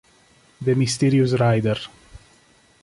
[0.65, 1.77] The Mysterious Rider